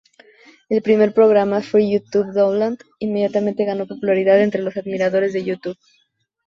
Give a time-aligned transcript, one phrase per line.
[0.67, 5.77] El primer programa Free Youtube Download inmediatamente ganó popularidad entre los admiradores de Youtube.